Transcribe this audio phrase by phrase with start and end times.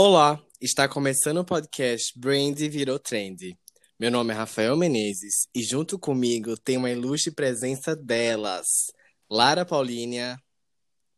[0.00, 3.58] Olá, está começando o podcast Brand Virou Trend.
[3.98, 8.92] Meu nome é Rafael Menezes e junto comigo tem uma ilustre presença delas,
[9.28, 10.38] Lara Paulínia.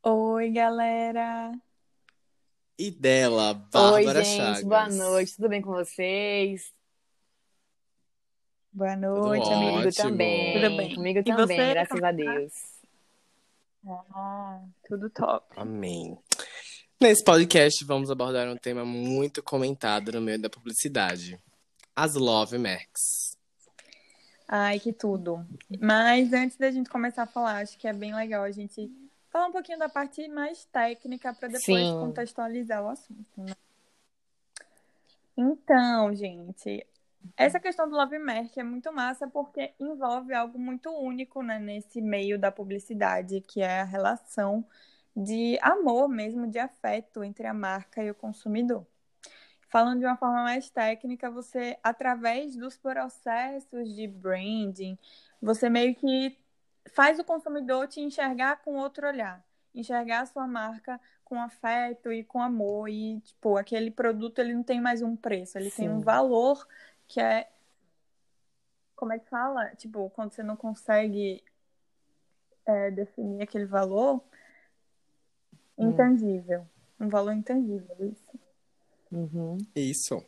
[0.03, 1.53] Oi, galera.
[2.79, 4.63] E dela, Bárbara Oi, gente, Chagas.
[4.65, 6.73] boa noite, tudo bem com vocês?
[8.73, 9.89] Boa noite, Tudo amigo.
[9.89, 9.93] Ótimo.
[9.93, 10.53] também.
[10.55, 10.95] Tudo bem.
[10.95, 12.13] Comigo E também, você, graças a tá?
[12.13, 12.53] Deus.
[14.15, 15.45] Ah, tudo top.
[15.57, 16.17] Amém.
[17.03, 21.41] Nesse podcast vamos abordar um tema muito comentado no meio da publicidade:
[21.97, 23.39] as Love Marks.
[24.47, 25.47] Ai, que tudo.
[25.81, 28.93] Mas antes da gente começar a falar, acho que é bem legal a gente
[29.31, 31.99] falar um pouquinho da parte mais técnica para depois Sim.
[32.01, 33.41] contextualizar o assunto.
[33.41, 33.55] né?
[35.35, 36.87] Então, gente,
[37.35, 42.03] essa questão do Love Merck é muito massa porque envolve algo muito único, né, nesse
[42.03, 44.63] meio da publicidade, que é a relação
[45.21, 48.87] de amor mesmo, de afeto entre a marca e o consumidor.
[49.69, 54.99] Falando de uma forma mais técnica, você, através dos processos de branding,
[55.41, 56.37] você meio que
[56.89, 62.25] faz o consumidor te enxergar com outro olhar, enxergar a sua marca com afeto e
[62.25, 65.99] com amor e tipo aquele produto ele não tem mais um preço, ele tem um
[65.99, 66.05] Sim.
[66.05, 66.67] valor
[67.07, 67.49] que é
[68.97, 69.75] como é que fala?
[69.77, 71.43] Tipo, quando você não consegue
[72.67, 74.23] é, definir aquele valor.
[75.85, 76.67] Intangível,
[76.99, 78.41] um valor intangível, isso.
[79.11, 79.59] Uhum.
[79.75, 80.25] Isso.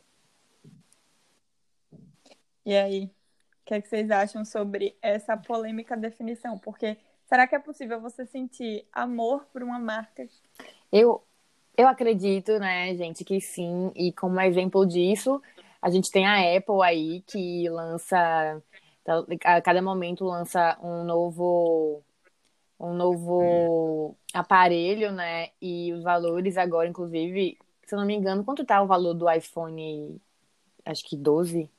[2.65, 6.57] E aí, o que, é que vocês acham sobre essa polêmica definição?
[6.57, 10.27] Porque será que é possível você sentir amor por uma marca?
[10.91, 11.23] Eu,
[11.77, 13.91] eu acredito, né, gente, que sim.
[13.95, 15.41] E como exemplo disso,
[15.81, 18.61] a gente tem a Apple aí que lança,
[19.43, 22.03] a cada momento lança um novo,
[22.79, 25.49] um novo aparelho, né?
[25.61, 29.29] E os valores agora, inclusive, se eu não me engano, quanto tá o valor do
[29.31, 30.21] iPhone?
[30.85, 31.69] Acho que 12?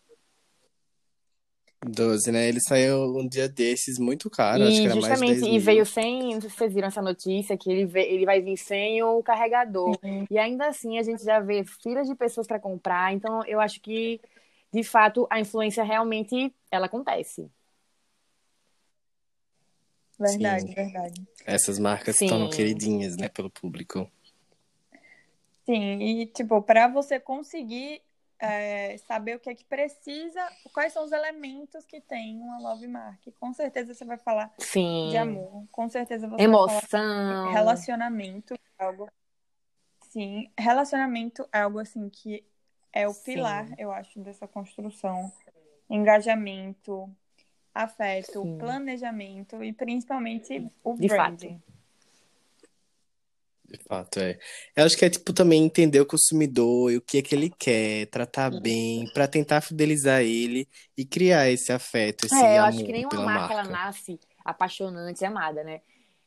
[1.86, 2.48] 12, né?
[2.48, 5.46] Ele saiu um dia desses muito caro, acho que E era mais de justamente, 10
[5.46, 5.58] e mil.
[5.58, 8.56] veio sem, não sei se vocês viram essa notícia, que ele, ve- ele vai vir
[8.56, 10.00] sem o carregador.
[10.30, 13.80] E ainda assim a gente já vê filas de pessoas para comprar, então eu acho
[13.80, 14.20] que,
[14.72, 17.50] de fato, a influência realmente, ela acontece.
[20.18, 20.74] Verdade, Sim.
[20.74, 21.28] verdade.
[21.44, 22.28] Essas marcas Sim.
[22.28, 24.10] tornam queridinhas, né, pelo público.
[25.66, 28.02] Sim, e tipo, para você conseguir
[28.38, 30.40] é, saber o que é que precisa,
[30.72, 33.20] quais são os elementos que tem uma love mark.
[33.40, 35.08] Com certeza você vai falar Sim.
[35.08, 37.52] de amor, com certeza você vai falar Emoção.
[37.52, 39.08] relacionamento, é algo.
[40.10, 42.44] Sim, relacionamento é algo assim que
[42.92, 43.24] é o Sim.
[43.24, 45.32] pilar, eu acho, dessa construção.
[45.90, 47.14] Engajamento,
[47.74, 48.58] afeto, Sim.
[48.58, 51.60] planejamento e principalmente o De branding.
[53.66, 54.38] De fato, é.
[54.76, 57.50] Eu acho que é, tipo, também entender o consumidor e o que é que ele
[57.50, 62.68] quer, tratar bem, pra tentar fidelizar ele e criar esse afeto, esse É, eu amor
[62.68, 63.86] acho que nenhuma pela marca, ela marca.
[63.86, 65.80] nasce apaixonante e amada, né?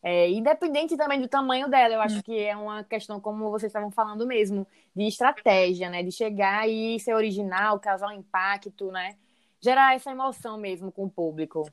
[0.03, 3.91] É, independente também do tamanho dela, eu acho que é uma questão, como vocês estavam
[3.91, 6.03] falando mesmo, de estratégia, né?
[6.03, 9.15] De chegar e ser original, causar um impacto, né?
[9.59, 11.63] Gerar essa emoção mesmo com o público.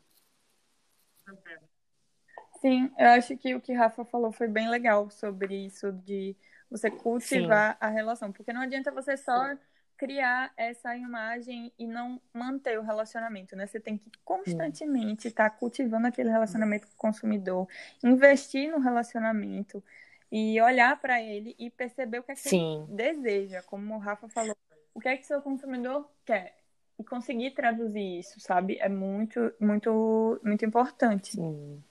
[2.60, 6.34] Sim, eu acho que o que Rafa falou foi bem legal sobre isso de
[6.70, 9.54] você cultivar a relação, porque não adianta você só
[9.96, 13.66] criar essa imagem e não manter o relacionamento, né?
[13.66, 17.68] Você tem que constantemente estar cultivando aquele relacionamento com o consumidor,
[18.02, 19.84] investir no relacionamento
[20.32, 22.86] e olhar para ele e perceber o que é que Sim.
[22.88, 24.56] ele deseja, como o Rafa falou,
[24.92, 26.63] o que é que seu consumidor quer
[26.98, 28.78] e conseguir traduzir isso, sabe?
[28.78, 31.32] É muito, muito, muito importante.
[31.32, 31.82] Sim.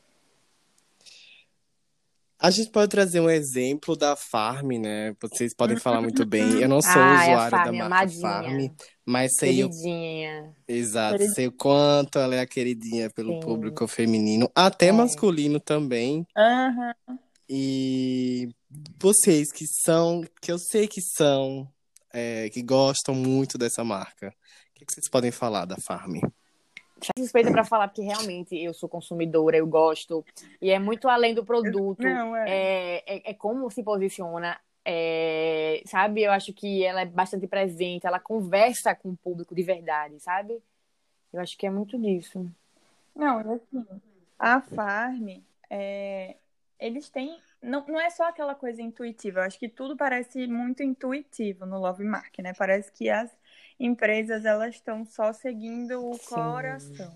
[2.40, 5.16] A gente pode trazer um exemplo da Farm, né?
[5.22, 6.60] Vocês podem falar muito bem.
[6.60, 8.22] Eu não sou Ah, é a usuário da Farm, marca amadinha.
[8.22, 8.76] Farm,
[9.06, 10.56] mas sei o Queridinha.
[10.68, 11.36] Exato, Queridinha.
[11.36, 13.40] sei o quanto ela é a queridinha pelo Sim.
[13.40, 14.92] público feminino, até É.
[14.92, 16.28] masculino também.
[16.36, 16.94] Aham.
[17.48, 18.50] E
[19.00, 21.66] vocês que são, que eu sei que são,
[22.12, 24.34] é, que gostam muito dessa marca, o
[24.84, 26.20] que, que vocês podem falar da Farm?
[27.18, 30.26] suspeita para falar, porque realmente eu sou consumidora, eu gosto.
[30.62, 32.02] E é muito além do produto.
[32.02, 32.50] Não, é.
[32.50, 34.58] É, é, é como se posiciona.
[34.86, 36.24] é, sabe?
[36.24, 40.62] Eu acho que ela é bastante presente, ela conversa com o público de verdade, sabe?
[41.32, 42.50] Eu acho que é muito disso.
[43.16, 43.86] Não, e assim,
[44.38, 46.36] a Farm, é,
[46.80, 47.38] eles têm.
[47.62, 51.80] Não, não é só aquela coisa intuitiva, eu acho que tudo parece muito intuitivo no
[51.80, 52.54] Love Mark, né?
[52.54, 53.32] Parece que as
[53.86, 56.30] empresas elas estão só seguindo o Sim.
[56.30, 57.14] coração.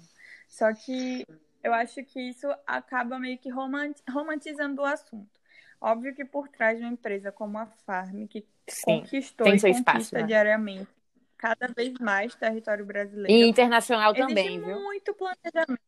[0.50, 1.26] Só que
[1.64, 5.40] eu acho que isso acaba meio que roman- romantizando o assunto.
[5.80, 9.62] Óbvio que por trás de uma empresa como a Farm, que Sim, conquistou tem e
[9.62, 10.28] conquista espaço, né?
[10.28, 10.90] diariamente
[11.38, 13.44] cada vez mais território brasileiro.
[13.44, 14.80] E internacional também, viu?
[14.82, 15.82] muito planejamento.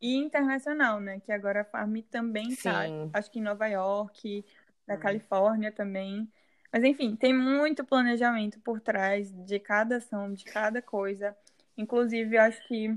[0.00, 1.20] E internacional, né?
[1.20, 3.10] Que agora a Farm também tá, Sim.
[3.12, 4.44] acho que em Nova York,
[4.86, 6.30] na Califórnia também.
[6.76, 11.34] Mas enfim, tem muito planejamento por trás de cada ação, de cada coisa.
[11.74, 12.94] Inclusive, eu acho que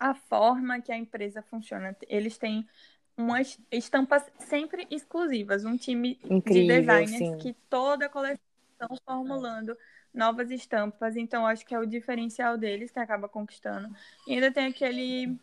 [0.00, 2.66] a forma que a empresa funciona, eles têm
[3.14, 7.36] umas estampas sempre exclusivas, um time Incrível, de designers sim.
[7.36, 8.40] que toda coleção
[8.72, 9.76] estão formulando
[10.14, 13.94] novas estampas, então acho que é o diferencial deles que acaba conquistando.
[14.26, 15.38] E ainda tem aquele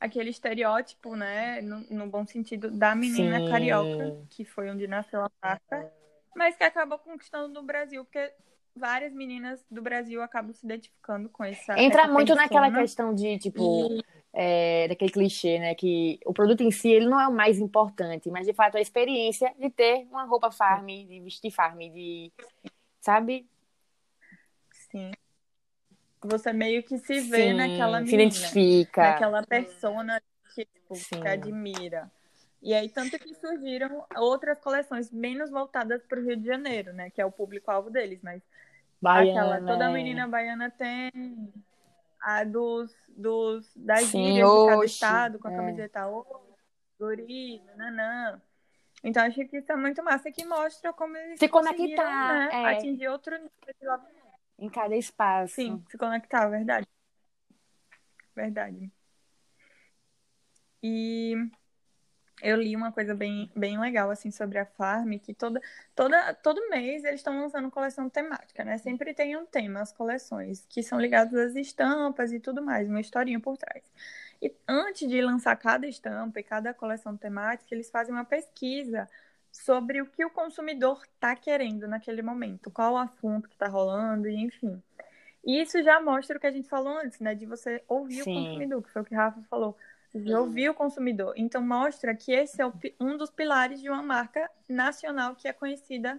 [0.00, 3.48] aquele estereótipo, né, no, no bom sentido, da menina Sim.
[3.50, 5.92] carioca, que foi onde nasceu a marca,
[6.36, 8.32] mas que acabou conquistando no Brasil, porque
[8.74, 12.82] várias meninas do Brasil acabam se identificando com essa Entra essa muito naquela persona.
[12.82, 14.04] questão de, tipo, E-
[14.34, 15.74] é, daquele clichê, né?
[15.74, 18.80] Que o produto em si, ele não é o mais importante, mas de fato a
[18.80, 22.30] experiência de ter uma roupa farm, de vestir farm, de.
[23.00, 23.48] Sabe?
[24.90, 25.12] Sim.
[26.22, 29.02] Você meio que se vê Sim, naquela se menina, identifica.
[29.02, 30.20] naquela persona
[30.54, 31.20] que, tipo, Sim.
[31.20, 32.10] que admira.
[32.62, 37.10] E aí, tanto que surgiram outras coleções menos voltadas para o Rio de Janeiro, né?
[37.10, 38.42] Que é o público-alvo deles, mas
[39.00, 39.92] Baiana, aquela, toda é.
[39.92, 41.52] menina baiana tem
[42.20, 45.56] a dos, dos das Sim, gírias de cada estado, com a é.
[45.56, 46.32] camiseta oxe,
[46.98, 48.40] guri, nananã.
[49.04, 52.76] Então, acho que isso é muito massa, que mostra como eles Se conectar, né, é.
[52.76, 54.00] atingir outro nível
[54.58, 55.54] Em cada espaço.
[55.54, 56.86] Sim, se conectar, verdade.
[58.34, 58.90] Verdade.
[60.82, 61.34] E
[62.42, 65.60] eu li uma coisa bem, bem legal, assim, sobre a Farm, que toda,
[65.94, 68.76] toda, todo mês eles estão lançando coleção temática, né?
[68.78, 73.00] Sempre tem um tema as coleções, que são ligadas às estampas e tudo mais, uma
[73.00, 73.82] historinha por trás.
[74.42, 79.08] E antes de lançar cada estampa e cada coleção temática, eles fazem uma pesquisa
[79.50, 84.28] sobre o que o consumidor está querendo naquele momento, qual o assunto que está rolando,
[84.28, 84.82] e enfim.
[85.42, 87.34] E isso já mostra o que a gente falou antes, né?
[87.34, 88.32] De você ouvir Sim.
[88.32, 89.76] o consumidor, que foi o que o Rafa falou.
[90.14, 91.34] De ouvir o consumidor.
[91.36, 95.52] Então mostra que esse é o um dos pilares de uma marca nacional que é
[95.52, 96.18] conhecida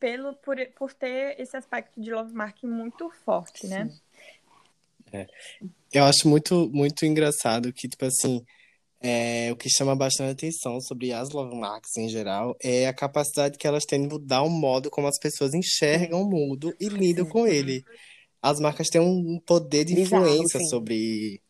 [0.00, 3.90] pelo, por, por ter esse aspecto de love mark muito forte, né?
[5.92, 8.44] Eu acho muito, muito engraçado que, tipo assim,
[9.00, 13.56] é, o que chama bastante atenção sobre as love marks em geral é a capacidade
[13.56, 17.26] que elas têm de mudar o modo como as pessoas enxergam o mundo e lidam
[17.26, 17.84] com ele.
[18.42, 20.66] As marcas têm um poder de Bizarro, influência sim.
[20.66, 21.40] sobre,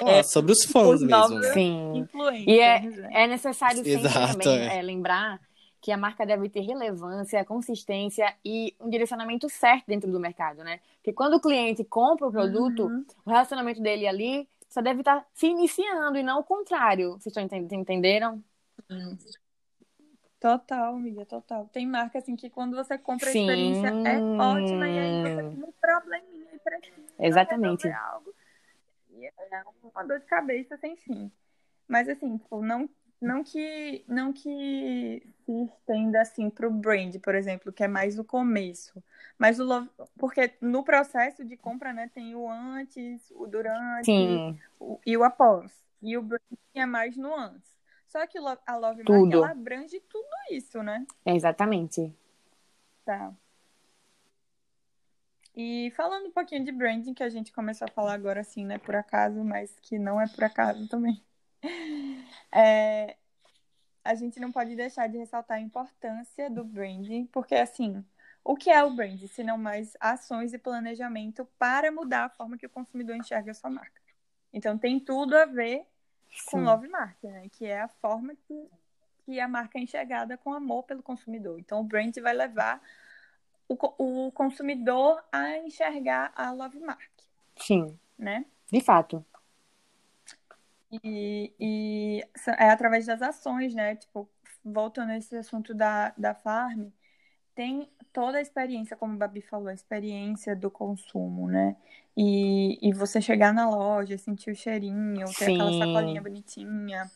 [0.00, 1.52] É, sobre os fãs os mesmo, novos- né?
[1.52, 1.96] Sim.
[1.98, 2.50] Influência.
[2.50, 3.08] E é, né?
[3.12, 4.78] é necessário sempre Exato, também é.
[4.78, 5.40] é, lembrar
[5.80, 10.80] que a marca deve ter relevância, consistência e um direcionamento certo dentro do mercado, né?
[10.96, 13.04] Porque quando o cliente compra o produto, Uhum.
[13.26, 17.18] o relacionamento dele ali só deve estar se iniciando e não o contrário.
[17.20, 17.34] Vocês
[17.72, 18.42] entenderam?
[20.40, 21.68] Total, amiga, total.
[21.72, 23.40] Tem marca assim que quando você compra a Sim.
[23.42, 27.88] experiência é ótima e aí você tem um probleminha e precisa Exatamente.
[27.88, 28.34] algo.
[29.26, 31.30] É uma dor de cabeça sem fim.
[31.86, 32.88] Mas assim, tipo, não,
[33.20, 38.24] não que não que se estenda assim pro brand, por exemplo, que é mais o
[38.24, 39.02] começo.
[39.38, 44.10] Mas o love, porque no processo de compra, né, tem o antes, o durante,
[44.80, 45.72] o- e o após.
[46.02, 46.40] E o brand
[46.74, 47.74] é mais no antes.
[48.06, 49.32] Só que o a Love Mark, Tudo.
[49.32, 51.04] ela abrange tudo isso, né?
[51.26, 52.14] exatamente.
[53.04, 53.34] Tá.
[55.56, 58.78] E falando um pouquinho de branding, que a gente começou a falar agora assim, né,
[58.78, 61.22] por acaso, mas que não é por acaso também.
[62.56, 63.16] É,
[64.04, 68.04] a gente não pode deixar de ressaltar a importância do branding, porque assim,
[68.44, 72.58] o que é o branding, se não mais ações e planejamento para mudar a forma
[72.58, 74.00] que o consumidor enxerga a sua marca.
[74.52, 75.86] Então tem tudo a ver
[76.46, 76.64] com Sim.
[76.64, 77.48] love mark, né?
[77.50, 78.70] Que é a forma que,
[79.24, 81.58] que a marca é enxergada com amor pelo consumidor.
[81.58, 82.80] Então o brand vai levar
[83.68, 87.10] o, o consumidor a enxergar a love mark,
[87.56, 88.44] Sim, né?
[88.70, 89.24] de fato.
[91.02, 92.24] E, e
[92.58, 93.96] é através das ações, né?
[93.96, 94.28] Tipo,
[94.64, 96.88] voltando a esse assunto da, da farm,
[97.54, 101.76] tem toda a experiência, como a Babi falou, a experiência do consumo, né?
[102.16, 105.78] E, e você chegar na loja, sentir o cheirinho, ter aquela Sim.
[105.78, 107.10] sacolinha bonitinha,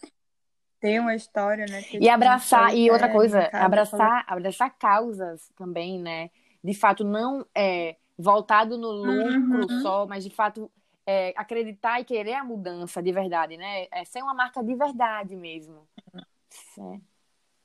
[0.81, 1.83] ter uma história, né?
[1.83, 6.31] ter E abraçar, e outra storytelling coisa, abraçar, abraçar causas também, né?
[6.63, 9.81] De fato, não é voltado no lucro Uhum.
[9.81, 10.71] só, mas de fato
[11.07, 13.87] é, acreditar e querer a mudança de verdade, né?
[13.91, 15.89] É ser uma marca de verdade mesmo.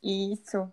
[0.02, 0.72] Isso.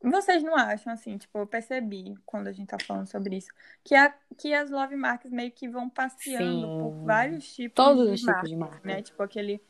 [0.00, 3.48] Vocês não acham assim, tipo, eu percebi quando a gente tá falando sobre isso,
[3.82, 6.78] que, a, que as love marks meio que vão passeando Sim.
[6.78, 8.80] por vários tipos Todos de os tipos marcas, de marca.
[8.88, 9.02] né?
[9.02, 9.60] Tipo aquele.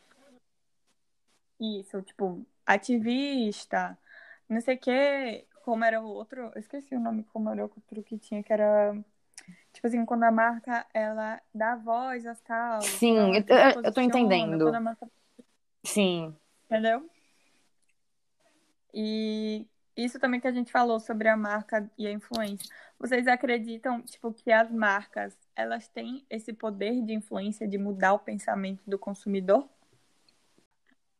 [1.58, 3.98] Isso, tipo, ativista,
[4.48, 7.70] não sei o quê, como era o outro, eu esqueci o nome como era o
[7.76, 8.98] outro que tinha, que era
[9.70, 12.88] tipo assim, quando a marca ela dá voz às causas.
[12.88, 14.72] Sim, eu, eu tô entendendo.
[14.80, 15.06] Marca...
[15.84, 16.34] Sim.
[16.64, 17.06] Entendeu?
[18.94, 22.66] E isso também que a gente falou sobre a marca e a influência.
[22.98, 28.18] Vocês acreditam, tipo, que as marcas, elas têm esse poder de influência de mudar o
[28.18, 29.68] pensamento do consumidor?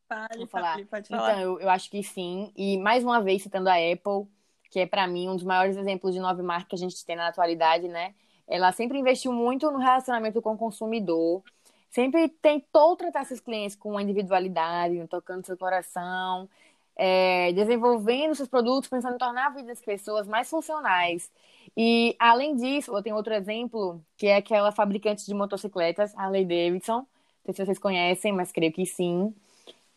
[0.07, 0.83] Pode falar.
[0.87, 1.33] pode falar.
[1.33, 2.51] Então, eu, eu acho que sim.
[2.57, 4.27] E mais uma vez, citando a Apple,
[4.69, 7.15] que é para mim um dos maiores exemplos de nova marca que a gente tem
[7.15, 8.13] na atualidade, né?
[8.47, 11.43] Ela sempre investiu muito no relacionamento com o consumidor,
[11.89, 16.49] sempre tentou tratar seus clientes com individualidade, tocando seu coração,
[16.95, 21.31] é, desenvolvendo seus produtos, pensando em tornar a vida das pessoas mais funcionais.
[21.77, 27.05] E, além disso, eu tenho outro exemplo, que é aquela fabricante de motocicletas, Harley Davidson.
[27.45, 29.33] Não sei se vocês conhecem, mas creio que sim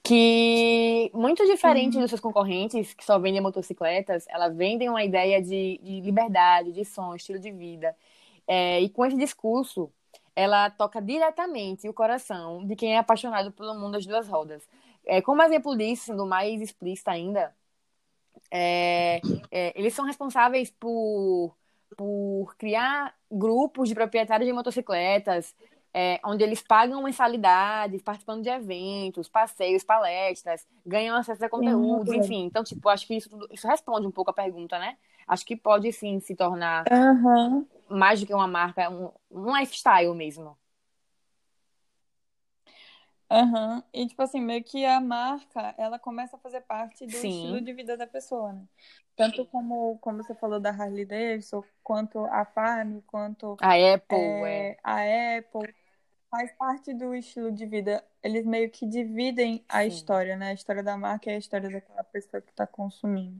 [0.02, 2.02] que muito diferente uhum.
[2.02, 6.85] dos seus concorrentes que só vendem motocicletas, elas vendem uma ideia de, de liberdade, de
[6.85, 7.97] som, estilo de vida.
[8.47, 9.92] É, e com esse discurso,
[10.35, 14.66] ela toca diretamente o coração de quem é apaixonado pelo mundo das duas rodas.
[15.06, 17.54] É, como exemplo disso, sendo mais explícito ainda,
[18.50, 21.56] é, é, eles são responsáveis por,
[21.97, 25.54] por criar grupos de proprietários de motocicletas
[25.95, 32.45] é, onde eles pagam mensalidades, participando de eventos, passeios, palestras, ganham acesso a conteúdos, enfim.
[32.45, 34.97] Então, tipo, acho que isso, isso responde um pouco a pergunta, né?
[35.27, 37.67] Acho que pode sim se tornar uhum.
[37.89, 40.57] mais do que uma marca, um, um lifestyle mesmo.
[43.31, 43.77] Aham.
[43.77, 43.83] Uhum.
[43.93, 47.29] E, tipo assim, meio que a marca, ela começa a fazer parte do Sim.
[47.29, 48.63] estilo de vida da pessoa, né?
[49.17, 53.57] Tanto como, como você falou da Harley Davidson, quanto a Farm, quanto...
[53.61, 54.79] A Apple, é, é.
[54.83, 55.75] A Apple
[56.33, 58.03] faz parte do estilo de vida.
[58.23, 59.89] Eles meio que dividem a Sim.
[59.89, 60.49] história, né?
[60.49, 63.39] A história da marca e a história daquela pessoa que está consumindo.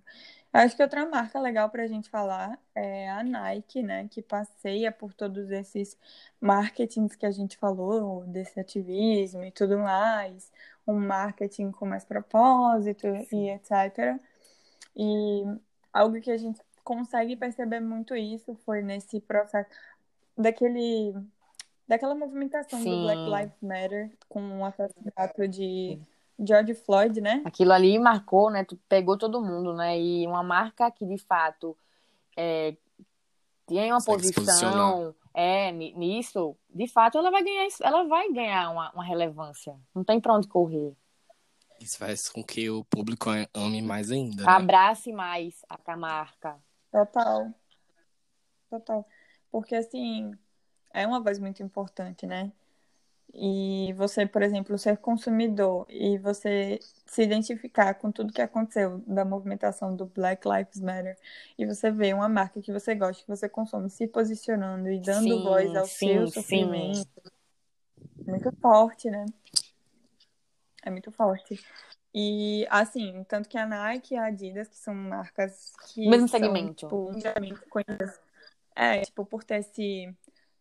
[0.53, 4.07] Acho que outra marca legal para a gente falar é a Nike, né?
[4.11, 5.97] Que passeia por todos esses
[6.39, 10.53] marketings que a gente falou, desse ativismo e tudo mais.
[10.87, 13.47] Um marketing com mais propósito Sim.
[13.47, 14.21] e etc.
[14.95, 15.45] E
[15.91, 19.71] algo que a gente consegue perceber muito isso foi nesse processo
[20.37, 21.15] daquele
[21.87, 22.91] daquela movimentação Sim.
[22.91, 26.01] do Black Lives Matter com o assassinato de
[26.39, 27.43] George Floyd, né?
[27.45, 28.67] Aquilo ali marcou, né?
[28.89, 29.99] Pegou todo mundo, né?
[29.99, 31.77] E uma marca que de fato
[32.37, 32.77] é,
[33.67, 39.05] tem uma posição é, nisso, de fato ela vai ganhar, ela vai ganhar uma, uma
[39.05, 39.75] relevância.
[39.95, 40.95] Não tem pra onde correr.
[41.81, 44.45] Isso faz com que o público ame mais ainda.
[44.45, 44.49] Né?
[44.49, 46.57] Abrace mais a marca.
[46.93, 47.51] Total.
[48.71, 49.07] Total.
[49.51, 50.33] Porque assim,
[50.93, 52.53] é uma voz muito importante, né?
[53.35, 59.25] E você, por exemplo, ser consumidor e você se identificar com tudo que aconteceu da
[59.25, 61.17] movimentação do Black Lives Matter
[61.59, 65.23] e você vê uma marca que você gosta, que você consome, se posicionando e dando
[65.23, 66.99] sim, voz ao sim, seu sofrimento.
[66.99, 68.27] Sim.
[68.27, 69.25] Muito forte, né?
[70.83, 71.59] É muito forte.
[72.15, 76.07] E, assim, tanto que a Nike e a Adidas, que são marcas que.
[76.07, 76.87] Mesmo são, segmento.
[76.87, 77.11] Tipo,
[78.77, 80.15] é, tipo, por ter esse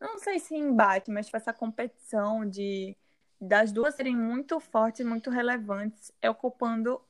[0.07, 2.95] não sei se embate, mas tipo, essa competição de
[3.39, 7.01] das duas serem muito fortes, muito relevantes, é ocupando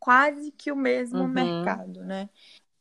[0.00, 1.28] quase que o mesmo uhum.
[1.28, 2.30] mercado, né?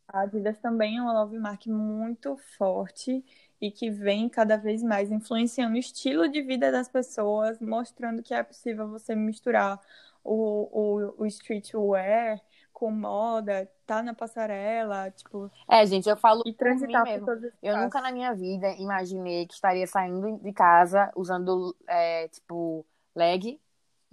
[0.08, 3.24] A Adidas também é uma love mark muito forte
[3.60, 8.34] e que vem cada vez mais influenciando o estilo de vida das pessoas, mostrando que
[8.34, 9.82] é possível você misturar
[10.24, 12.42] o, o, o streetwear
[12.84, 15.50] com moda, tá na passarela, tipo.
[15.70, 16.44] É, gente, eu falo.
[16.46, 21.10] E transitar por, por Eu nunca na minha vida imaginei que estaria saindo de casa
[21.16, 22.86] usando, é, tipo,
[23.16, 23.58] leg.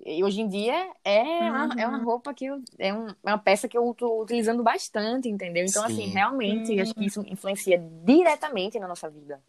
[0.06, 1.48] E hoje em dia é, uhum.
[1.48, 4.62] uma, é uma roupa que eu, é, um, é uma peça que eu tô utilizando
[4.62, 5.66] bastante, entendeu?
[5.68, 6.02] Então, assim, Sim.
[6.04, 6.82] assim, realmente, uhum.
[6.82, 9.42] acho que isso influencia diretamente na nossa vida.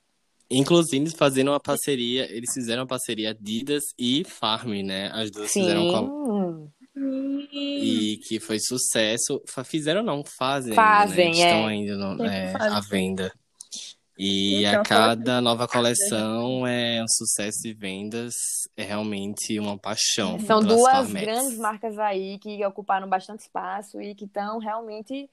[0.49, 5.09] Inclusive, fazendo uma parceria, eles fizeram uma parceria Adidas e Farm, né?
[5.13, 5.61] As duas Sim.
[5.61, 6.20] fizeram com
[7.51, 9.41] e que foi sucesso.
[9.65, 10.73] Fizeram não, fazem.
[10.73, 11.45] Fazem, ainda, né?
[11.45, 11.71] Estão é.
[11.71, 13.31] ainda no, é, à venda.
[14.17, 18.35] E então, a cada nova coleção é um sucesso de vendas,
[18.77, 20.39] é realmente uma paixão.
[20.41, 25.27] São duas grandes marcas aí que ocuparam bastante espaço e que estão realmente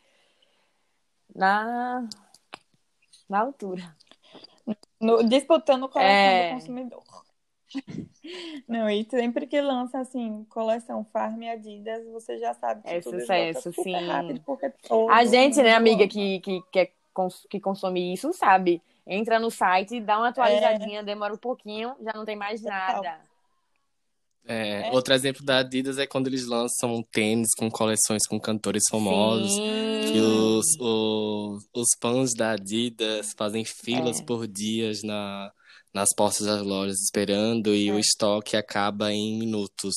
[1.35, 2.09] na,
[3.29, 3.95] na altura.
[5.01, 6.49] No, disputando o coração é...
[6.49, 7.28] do consumidor.
[8.69, 13.01] Não, e sempre que lança assim, coleção Farm e Adidas, você já sabe que é
[13.01, 13.93] sucesso, sim.
[13.93, 14.43] Rápido,
[15.11, 16.91] a gente, né, amiga, que, que, que, é,
[17.49, 18.83] que consome isso, sabe?
[19.07, 21.03] Entra no site, dá uma atualizadinha, é.
[21.03, 23.19] demora um pouquinho, já não tem mais nada.
[24.47, 24.91] É, é.
[24.93, 29.53] Outro exemplo da Adidas é quando eles lançam tênis com coleções com cantores famosos.
[29.53, 30.13] Sim.
[30.13, 34.25] Que os, os, os fãs da Adidas fazem filas é.
[34.25, 35.53] por dias na,
[35.93, 37.93] nas portas das lojas esperando e é.
[37.93, 39.95] o estoque acaba em minutos.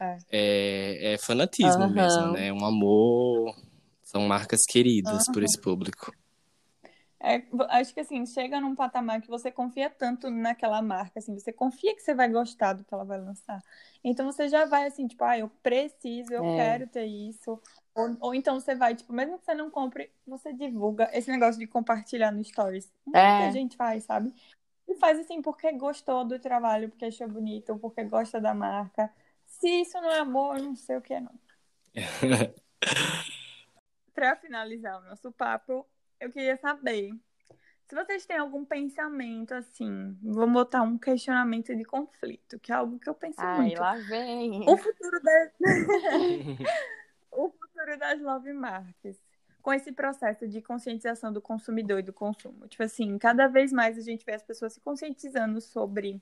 [0.00, 1.92] É, é, é fanatismo uhum.
[1.92, 2.48] mesmo, né?
[2.48, 3.54] É um amor.
[4.02, 5.32] São marcas queridas uhum.
[5.32, 6.12] por esse público.
[7.22, 11.52] É, acho que assim, chega num patamar que você confia tanto naquela marca, assim, você
[11.52, 13.62] confia que você vai gostar do que ela vai lançar.
[14.02, 16.56] Então você já vai assim, tipo, ah, eu preciso, eu é.
[16.56, 17.60] quero ter isso.
[17.94, 21.60] Ou, ou, então você vai, tipo, mesmo que você não compre, você divulga esse negócio
[21.60, 22.90] de compartilhar no Stories.
[23.04, 23.52] Muita é.
[23.52, 24.32] gente faz, sabe?
[25.00, 29.10] Faz assim porque gostou do trabalho, porque achou bonito, porque gosta da marca.
[29.46, 31.34] Se isso não é amor, eu não sei o que é, não.
[34.14, 35.86] Para finalizar o nosso papo,
[36.20, 37.12] eu queria saber
[37.90, 43.00] se vocês têm algum pensamento assim, vou botar um questionamento de conflito, que é algo
[43.00, 43.80] que eu penso Ai, muito.
[43.80, 44.62] lá vem.
[44.68, 45.50] O futuro das
[47.32, 49.18] o futuro das love marks
[49.62, 52.66] com esse processo de conscientização do consumidor e do consumo.
[52.68, 56.20] Tipo assim, cada vez mais a gente vê as pessoas se conscientizando sobre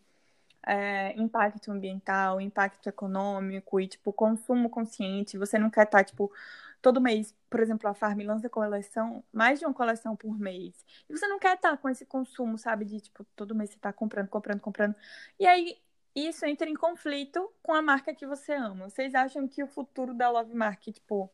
[0.66, 5.38] é, impacto ambiental, impacto econômico e, tipo, consumo consciente.
[5.38, 6.32] Você não quer estar, tá, tipo,
[6.82, 10.84] todo mês, por exemplo, a Farm lança coleção, mais de uma coleção por mês.
[11.08, 12.84] E você não quer estar com esse consumo, sabe?
[12.84, 14.94] De tipo, todo mês você tá comprando, comprando, comprando.
[15.38, 15.76] E aí
[16.14, 18.88] isso entra em conflito com a marca que você ama.
[18.90, 21.30] Vocês acham que o futuro da Love Mark, tipo,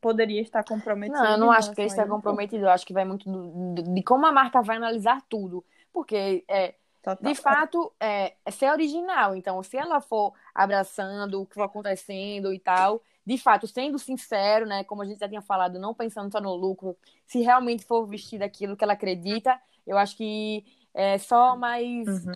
[0.00, 1.18] poderia estar comprometido?
[1.18, 2.64] Não, eu não acho que ele está comprometido.
[2.64, 5.64] Eu acho que vai muito do, de como a marca vai analisar tudo.
[5.92, 7.32] Porque é, Total.
[7.32, 9.34] De fato, é, é ser original.
[9.34, 14.66] Então, se ela for abraçando o que for acontecendo e tal, de fato, sendo sincero,
[14.66, 14.84] né?
[14.84, 16.96] Como a gente já tinha falado, não pensando só no lucro,
[17.26, 22.06] se realmente for vestir daquilo que ela acredita, eu acho que é só mais.
[22.06, 22.32] Uhum.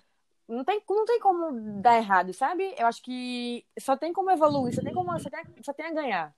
[0.48, 2.74] Não, tem, não tem como dar errado, sabe?
[2.78, 5.92] Eu acho que só tem como evoluir, só tem como só tem, só tem a
[5.92, 6.34] ganhar.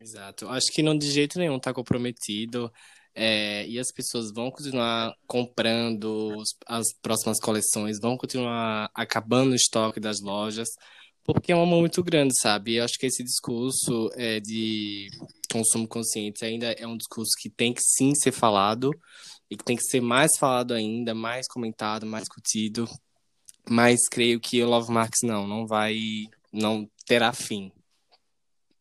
[0.00, 0.48] Exato.
[0.48, 2.72] Acho que não de jeito nenhum tá comprometido.
[3.14, 6.32] É, e as pessoas vão continuar comprando
[6.66, 10.68] as próximas coleções, vão continuar acabando o estoque das lojas,
[11.24, 12.76] porque é um amor muito grande, sabe?
[12.76, 15.08] Eu acho que esse discurso é, de
[15.52, 18.90] consumo consciente ainda é um discurso que tem que sim ser falado
[19.50, 22.88] e que tem que ser mais falado ainda, mais comentado, mais discutido.
[23.68, 25.96] Mas creio que o Love Marks não, não vai,
[26.52, 27.72] não terá fim.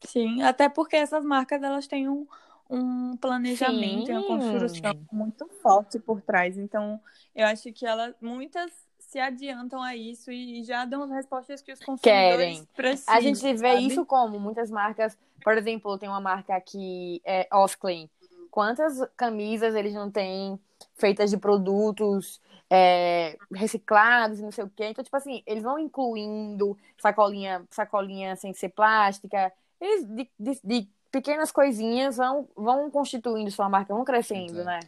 [0.02, 2.26] Sim, até porque essas marcas elas têm um
[2.70, 4.12] um planejamento Sim.
[4.12, 6.58] e uma construção muito forte por trás.
[6.58, 7.02] Então,
[7.36, 11.74] eu acho que ela, muitas se adiantam a isso e já dão as respostas que
[11.74, 12.68] os consumidores Querem.
[12.76, 13.16] precisam.
[13.16, 13.88] A gente vê sabe?
[13.88, 18.08] isso como muitas marcas, por exemplo, tem uma marca aqui, é, Osclean.
[18.52, 20.60] Quantas camisas eles não têm
[20.94, 24.86] feitas de produtos é, reciclados e não sei o quê.
[24.90, 30.90] Então, tipo assim, eles vão incluindo sacolinha, sacolinha sem ser plástica, eles de, de, de
[31.12, 34.80] pequenas coisinhas vão, vão constituindo sua marca, vão crescendo, né?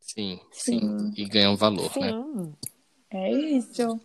[0.00, 1.12] Sim, sim, sim.
[1.16, 2.00] E ganham valor, sim.
[2.00, 2.52] né?
[3.10, 4.00] É isso.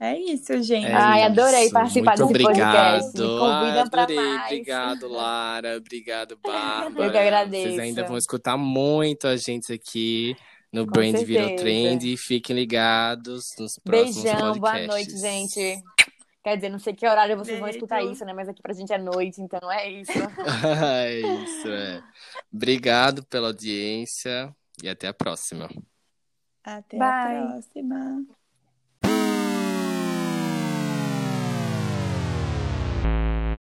[0.00, 0.86] É isso, gente.
[0.86, 1.32] É Ai, isso.
[1.32, 3.02] adorei participar Muito desse obrigado.
[3.02, 3.20] podcast.
[3.20, 4.44] Me convidam mais.
[4.44, 5.76] Obrigado, Lara.
[5.76, 7.06] Obrigado, Bárbara.
[7.06, 7.68] Eu que agradeço.
[7.68, 10.36] Vocês ainda vão escutar muito a gente aqui
[10.72, 12.16] no Com Brand Virou Trend.
[12.16, 14.60] Fiquem ligados nos próximos Beijão, podcasts.
[14.60, 15.82] boa noite, gente.
[16.48, 17.60] Quer dizer, não sei que horário vocês Beijo.
[17.60, 18.32] vão escutar isso, né?
[18.32, 20.12] Mas aqui pra gente é noite, então é isso.
[21.04, 22.02] é isso, é.
[22.50, 24.50] Obrigado pela audiência
[24.82, 25.68] e até a próxima.
[26.64, 27.36] Até Bye.
[27.36, 28.26] a próxima.